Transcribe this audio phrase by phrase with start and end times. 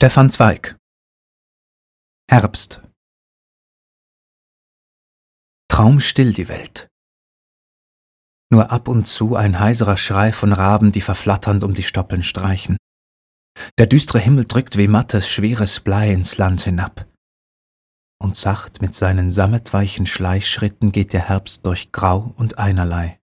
[0.00, 0.76] Stefan Zweig
[2.30, 2.80] Herbst
[5.66, 6.86] Traumstill die Welt.
[8.48, 12.76] Nur ab und zu ein heiserer Schrei von Raben, die verflatternd um die Stoppeln streichen.
[13.78, 17.08] Der düstere Himmel drückt wie mattes, schweres Blei ins Land hinab.
[18.22, 23.17] Und sacht mit seinen sammetweichen Schleichschritten geht der Herbst durch Grau und Einerlei.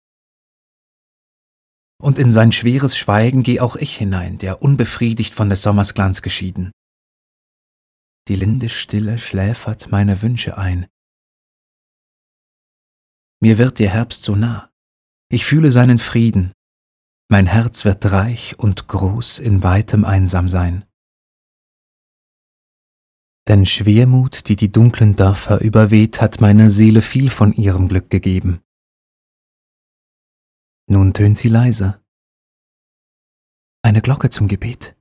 [2.04, 6.22] Und in sein schweres Schweigen geh auch ich hinein, der unbefriedigt von des Sommers Glanz
[6.22, 6.74] geschieden.
[8.28, 10.86] Die linde Stille schläfert meine Wünsche ein.
[13.42, 14.70] Mir wird der Herbst so nah.
[15.30, 16.52] Ich fühle seinen Frieden.
[17.30, 20.84] Mein Herz wird reich und groß in weitem Einsamsein.
[23.48, 28.62] Denn Schwermut, die die dunklen Dörfer überweht, hat meiner Seele viel von ihrem Glück gegeben.
[30.88, 32.02] Nun tönt sie leise.
[33.82, 34.96] Eine Glocke zum Gebet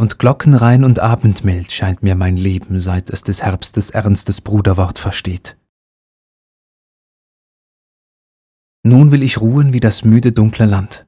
[0.00, 5.58] und glockenrein und abendmild scheint mir mein Leben, seit es des Herbstes ernstes Bruderwort versteht.
[8.82, 11.06] Nun will ich ruhen wie das müde dunkle Land.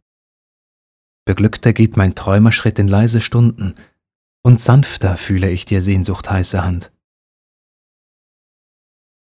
[1.24, 3.76] Beglückter geht mein Träumerschritt in leise Stunden,
[4.44, 6.92] und sanfter fühle ich dir Sehnsucht heiße Hand.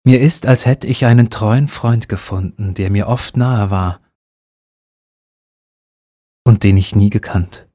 [0.04, 4.01] Mir ist, als hätt ich einen treuen Freund gefunden, der mir oft nahe war
[6.64, 7.68] den ich nie gekannt.